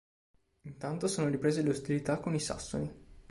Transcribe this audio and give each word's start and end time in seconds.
Intanto 0.63 1.05
sono 1.05 1.29
riprese 1.29 1.61
le 1.61 1.69
ostilità 1.69 2.17
con 2.19 2.33
i 2.33 2.39
sassoni. 2.39 2.91